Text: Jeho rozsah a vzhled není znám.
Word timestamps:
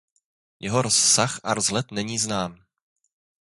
Jeho 0.65 0.79
rozsah 0.81 1.39
a 1.43 1.53
vzhled 1.53 1.91
není 1.91 2.17
znám. 2.19 2.63